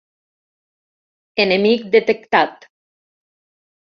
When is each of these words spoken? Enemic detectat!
Enemic 1.45 1.85
detectat! 1.97 2.67